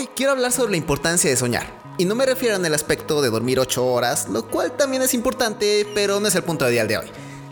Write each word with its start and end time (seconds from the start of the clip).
Hoy 0.00 0.08
quiero 0.16 0.32
hablar 0.32 0.50
sobre 0.50 0.70
la 0.70 0.78
importancia 0.78 1.28
de 1.28 1.36
soñar. 1.36 1.66
Y 1.98 2.06
no 2.06 2.14
me 2.14 2.24
refiero 2.24 2.56
en 2.56 2.64
el 2.64 2.72
aspecto 2.72 3.20
de 3.20 3.28
dormir 3.28 3.60
8 3.60 3.84
horas, 3.84 4.28
lo 4.30 4.48
cual 4.48 4.74
también 4.74 5.02
es 5.02 5.12
importante, 5.12 5.86
pero 5.94 6.18
no 6.20 6.26
es 6.26 6.34
el 6.34 6.42
punto 6.42 6.66
ideal 6.70 6.88
de 6.88 6.96
hoy. 6.96 7.06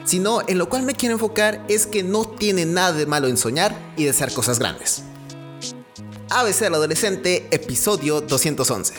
Sino 0.07 0.41
en 0.49 0.57
lo 0.57 0.67
cual 0.71 0.85
me 0.85 0.95
quiero 0.95 1.17
enfocar 1.17 1.63
es 1.69 1.87
que 1.87 2.03
no 2.03 2.25
tiene 2.25 2.65
nada 2.65 2.93
de 2.93 3.05
malo 3.05 3.29
en 3.29 3.37
soñar 3.37 3.77
y 3.99 4.05
desear 4.05 4.33
cosas 4.33 4.59
grandes. 4.59 5.03
ABC 6.31 6.63
al 6.63 6.77
adolescente, 6.77 7.47
episodio 7.51 8.23
211. 8.23 8.95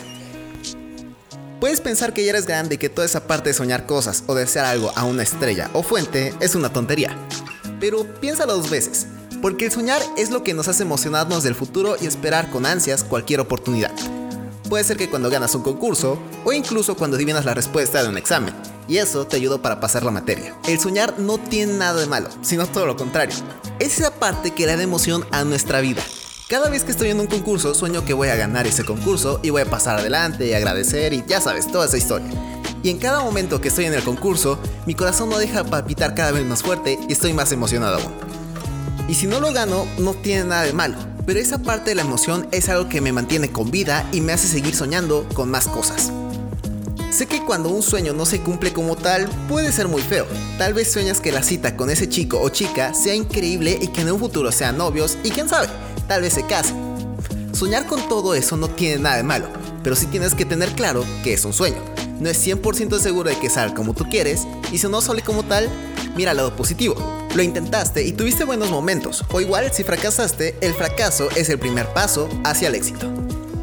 Puedes 1.58 1.80
pensar 1.80 2.14
que 2.14 2.22
ya 2.22 2.30
eres 2.30 2.46
grande 2.46 2.76
y 2.76 2.78
que 2.78 2.88
toda 2.88 3.04
esa 3.04 3.26
parte 3.26 3.48
de 3.48 3.54
soñar 3.54 3.84
cosas 3.84 4.22
o 4.28 4.36
desear 4.36 4.66
algo 4.66 4.92
a 4.94 5.02
una 5.02 5.24
estrella 5.24 5.70
o 5.72 5.82
fuente 5.82 6.32
es 6.38 6.54
una 6.54 6.72
tontería. 6.72 7.18
Pero 7.80 8.04
piénsalo 8.20 8.56
dos 8.56 8.70
veces, 8.70 9.08
porque 9.40 9.66
el 9.66 9.72
soñar 9.72 10.02
es 10.16 10.30
lo 10.30 10.42
que 10.42 10.54
nos 10.54 10.68
hace 10.68 10.82
emocionarnos 10.82 11.42
del 11.42 11.54
futuro 11.54 11.96
y 12.00 12.06
esperar 12.06 12.50
con 12.50 12.66
ansias 12.66 13.04
cualquier 13.04 13.40
oportunidad. 13.40 13.92
Puede 14.68 14.84
ser 14.84 14.96
que 14.96 15.10
cuando 15.10 15.30
ganas 15.30 15.54
un 15.54 15.62
concurso 15.62 16.18
o 16.44 16.52
incluso 16.52 16.96
cuando 16.96 17.16
adivinas 17.16 17.44
la 17.44 17.54
respuesta 17.54 18.02
de 18.02 18.08
un 18.08 18.16
examen. 18.16 18.54
Y 18.86 18.98
eso 18.98 19.26
te 19.26 19.36
ayudó 19.36 19.62
para 19.62 19.80
pasar 19.80 20.04
la 20.04 20.10
materia. 20.10 20.54
El 20.66 20.78
soñar 20.78 21.18
no 21.18 21.38
tiene 21.38 21.74
nada 21.74 22.00
de 22.00 22.06
malo, 22.06 22.28
sino 22.42 22.66
todo 22.66 22.86
lo 22.86 22.96
contrario. 22.96 23.36
Es 23.78 23.98
esa 23.98 24.14
parte 24.14 24.52
que 24.52 24.66
le 24.66 24.76
da 24.76 24.82
emoción 24.82 25.24
a 25.32 25.44
nuestra 25.44 25.80
vida. 25.80 26.02
Cada 26.48 26.68
vez 26.68 26.82
que 26.82 26.90
estoy 26.90 27.10
en 27.10 27.20
un 27.20 27.28
concurso 27.28 27.74
sueño 27.74 28.04
que 28.04 28.14
voy 28.14 28.28
a 28.28 28.36
ganar 28.36 28.66
ese 28.66 28.84
concurso 28.84 29.38
y 29.42 29.50
voy 29.50 29.62
a 29.62 29.70
pasar 29.70 30.00
adelante 30.00 30.46
y 30.46 30.52
agradecer 30.52 31.12
y 31.12 31.24
ya 31.26 31.40
sabes, 31.40 31.70
toda 31.70 31.86
esa 31.86 31.96
historia. 31.96 32.28
Y 32.82 32.90
en 32.90 32.98
cada 32.98 33.22
momento 33.22 33.60
que 33.60 33.68
estoy 33.68 33.84
en 33.84 33.94
el 33.94 34.02
concurso, 34.02 34.58
mi 34.86 34.94
corazón 34.94 35.30
no 35.30 35.38
deja 35.38 35.64
palpitar 35.64 36.14
cada 36.14 36.32
vez 36.32 36.44
más 36.46 36.62
fuerte 36.62 36.98
y 37.08 37.12
estoy 37.12 37.32
más 37.32 37.52
emocionado 37.52 37.96
aún. 37.98 38.29
Y 39.08 39.14
si 39.14 39.26
no 39.26 39.40
lo 39.40 39.52
gano, 39.52 39.86
no 39.98 40.14
tiene 40.14 40.44
nada 40.44 40.62
de 40.62 40.72
malo, 40.72 40.96
pero 41.26 41.40
esa 41.40 41.58
parte 41.58 41.90
de 41.90 41.96
la 41.96 42.02
emoción 42.02 42.46
es 42.52 42.68
algo 42.68 42.88
que 42.88 43.00
me 43.00 43.12
mantiene 43.12 43.50
con 43.50 43.70
vida 43.70 44.08
y 44.12 44.20
me 44.20 44.32
hace 44.32 44.48
seguir 44.48 44.74
soñando 44.74 45.26
con 45.34 45.50
más 45.50 45.66
cosas. 45.66 46.12
Sé 47.10 47.26
que 47.26 47.44
cuando 47.44 47.70
un 47.70 47.82
sueño 47.82 48.12
no 48.12 48.24
se 48.24 48.40
cumple 48.40 48.72
como 48.72 48.96
tal, 48.96 49.28
puede 49.48 49.72
ser 49.72 49.88
muy 49.88 50.00
feo. 50.00 50.26
Tal 50.58 50.74
vez 50.74 50.92
sueñas 50.92 51.20
que 51.20 51.32
la 51.32 51.42
cita 51.42 51.76
con 51.76 51.90
ese 51.90 52.08
chico 52.08 52.40
o 52.40 52.48
chica 52.50 52.94
sea 52.94 53.14
increíble 53.14 53.78
y 53.80 53.88
que 53.88 54.02
en 54.02 54.12
un 54.12 54.20
futuro 54.20 54.52
sean 54.52 54.78
novios 54.78 55.18
y 55.24 55.30
quién 55.30 55.48
sabe, 55.48 55.66
tal 56.06 56.22
vez 56.22 56.34
se 56.34 56.46
casen. 56.46 56.76
Soñar 57.52 57.86
con 57.86 58.08
todo 58.08 58.34
eso 58.34 58.56
no 58.56 58.68
tiene 58.68 59.02
nada 59.02 59.16
de 59.16 59.24
malo, 59.24 59.48
pero 59.82 59.96
sí 59.96 60.06
tienes 60.06 60.34
que 60.34 60.44
tener 60.44 60.70
claro 60.70 61.04
que 61.24 61.32
es 61.32 61.44
un 61.44 61.52
sueño. 61.52 61.82
No 62.20 62.28
es 62.28 62.46
100% 62.46 63.00
seguro 63.00 63.28
de 63.28 63.38
que 63.38 63.50
salga 63.50 63.74
como 63.74 63.92
tú 63.92 64.04
quieres 64.08 64.46
y 64.70 64.78
si 64.78 64.86
no 64.88 65.00
sale 65.00 65.22
como 65.22 65.42
tal, 65.42 65.68
mira 66.16 66.32
el 66.32 66.36
lado 66.36 66.54
positivo. 66.56 66.94
Lo 67.34 67.42
intentaste 67.42 68.02
y 68.04 68.12
tuviste 68.12 68.44
buenos 68.44 68.70
momentos, 68.70 69.24
o 69.30 69.40
igual 69.40 69.72
si 69.72 69.84
fracasaste, 69.84 70.56
el 70.60 70.74
fracaso 70.74 71.28
es 71.36 71.48
el 71.48 71.58
primer 71.58 71.86
paso 71.92 72.28
hacia 72.44 72.68
el 72.68 72.74
éxito. 72.74 73.10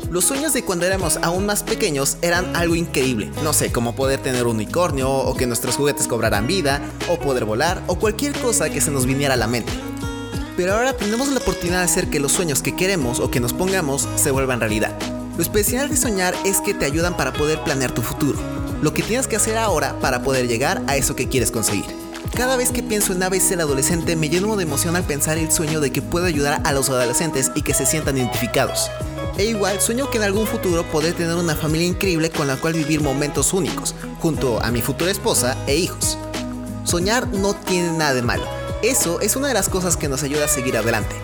Los 0.10 0.24
sueños 0.24 0.54
de 0.54 0.64
cuando 0.64 0.86
éramos 0.86 1.20
aún 1.22 1.46
más 1.46 1.64
pequeños 1.64 2.18
eran 2.22 2.56
algo 2.56 2.76
increíble. 2.76 3.30
No 3.44 3.52
sé, 3.52 3.74
como 3.74 3.94
poder 3.94 4.22
tener 4.22 4.48
un 4.48 4.56
unicornio, 4.56 5.12
o 5.12 5.36
que 5.36 5.48
nuestros 5.48 5.76
juguetes 5.76 6.08
cobraran 6.08 6.48
vida, 6.48 6.82
o 7.10 7.20
poder 7.20 7.44
volar, 7.44 7.84
o 7.88 8.00
cualquier 8.00 8.32
cosa 8.40 8.70
que 8.70 8.80
se 8.80 8.90
nos 8.90 9.06
viniera 9.06 9.34
a 9.34 9.38
la 9.38 9.48
mente. 9.48 9.74
Pero 10.56 10.74
ahora 10.74 10.94
tenemos 10.94 11.28
la 11.28 11.40
oportunidad 11.40 11.80
de 11.80 11.86
hacer 11.86 12.10
que 12.10 12.22
los 12.22 12.32
sueños 12.32 12.62
que 12.62 12.76
queremos 12.76 13.20
o 13.20 13.30
que 13.30 13.42
nos 13.42 13.54
pongamos 13.54 14.08
se 14.16 14.32
vuelvan 14.32 14.62
realidad. 14.62 14.98
Lo 15.36 15.44
especial 15.44 15.90
de 15.90 15.98
soñar 15.98 16.34
es 16.46 16.62
que 16.62 16.74
te 16.74 16.86
ayudan 16.86 17.18
para 17.18 17.34
poder 17.34 17.62
planear 17.64 17.92
tu 17.92 18.02
futuro. 18.02 18.40
Lo 18.82 18.94
que 18.94 19.04
tienes 19.04 19.28
que 19.28 19.36
hacer 19.36 19.58
ahora 19.58 20.00
para 20.00 20.24
poder 20.24 20.48
llegar 20.48 20.82
a 20.88 20.96
eso 20.96 21.16
que 21.16 21.28
quieres 21.28 21.52
conseguir. 21.52 22.07
Cada 22.36 22.56
vez 22.56 22.72
que 22.72 22.84
pienso 22.84 23.14
en 23.14 23.24
ABC 23.24 23.52
el 23.52 23.62
adolescente 23.62 24.16
me 24.16 24.30
lleno 24.30 24.56
de 24.56 24.64
emoción 24.64 24.96
al 24.96 25.04
pensar 25.04 25.38
el 25.38 25.52
sueño 25.52 25.80
de 25.80 25.92
que 25.92 26.02
puedo 26.02 26.26
ayudar 26.26 26.62
a 26.64 26.72
los 26.72 26.90
adolescentes 26.90 27.52
y 27.56 27.64
que 27.64 27.74
se 27.74 27.86
sientan 27.86 28.18
identificados. 28.18 28.92
E 29.38 29.46
igual 29.46 29.80
sueño 29.80 30.10
que 30.10 30.18
en 30.18 30.24
algún 30.24 30.48
futuro 30.48 30.84
poder 30.84 31.14
tener 31.14 31.36
una 31.36 31.56
familia 31.56 31.88
increíble 31.88 32.30
con 32.30 32.48
la 32.48 32.58
cual 32.58 32.74
vivir 32.74 33.02
momentos 33.02 33.54
únicos, 33.54 33.96
junto 34.20 34.62
a 34.64 34.72
mi 34.72 34.82
futura 34.82 35.12
esposa 35.12 35.58
e 35.68 35.76
hijos. 35.76 36.18
Soñar 36.84 37.28
no 37.28 37.54
tiene 37.54 37.92
nada 37.92 38.14
de 38.14 38.22
malo. 38.22 38.46
Eso 38.84 39.20
es 39.22 39.36
una 39.36 39.48
de 39.48 39.54
las 39.54 39.70
cosas 39.70 39.98
que 39.98 40.08
nos 40.08 40.24
ayuda 40.24 40.46
a 40.46 40.50
seguir 40.50 40.78
adelante. 40.78 41.16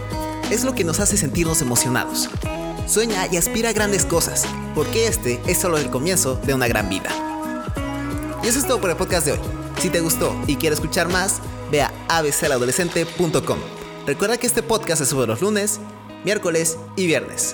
Es 0.51 0.63
lo 0.63 0.73
que 0.73 0.83
nos 0.83 0.99
hace 0.99 1.17
sentirnos 1.17 1.61
emocionados. 1.61 2.29
Sueña 2.87 3.27
y 3.31 3.37
aspira 3.37 3.69
a 3.69 3.73
grandes 3.73 4.05
cosas, 4.05 4.45
porque 4.75 5.07
este 5.07 5.41
es 5.47 5.59
solo 5.59 5.77
el 5.77 5.89
comienzo 5.89 6.35
de 6.35 6.53
una 6.53 6.67
gran 6.67 6.89
vida. 6.89 7.09
Y 8.43 8.47
eso 8.47 8.59
es 8.59 8.67
todo 8.67 8.81
por 8.81 8.89
el 8.89 8.97
podcast 8.97 9.25
de 9.25 9.33
hoy. 9.33 9.62
Si 9.83 9.89
te 9.89 9.99
gustó 9.99 10.33
y 10.47 10.55
quieres 10.55 10.79
escuchar 10.79 11.09
más, 11.09 11.41
ve 11.69 11.81
a 11.81 11.91
abcaladolescente.com. 12.07 13.59
Recuerda 14.07 14.37
que 14.37 14.47
este 14.47 14.63
podcast 14.63 14.99
se 14.99 15.05
sube 15.05 15.27
los 15.27 15.41
lunes, 15.41 15.81
miércoles 16.23 16.77
y 16.95 17.05
viernes. 17.05 17.53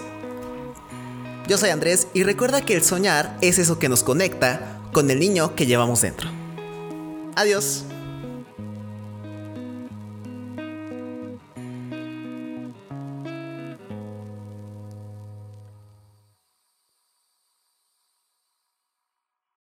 Yo 1.47 1.57
soy 1.57 1.71
Andrés 1.71 2.07
y 2.13 2.21
recuerda 2.21 2.63
que 2.63 2.75
el 2.75 2.83
soñar 2.83 3.35
es 3.41 3.57
eso 3.57 3.79
que 3.79 3.89
nos 3.89 4.03
conecta 4.03 4.79
con 4.91 5.09
el 5.09 5.19
niño 5.19 5.55
que 5.55 5.65
llevamos 5.65 6.01
dentro. 6.01 6.29
Adiós. 7.35 7.85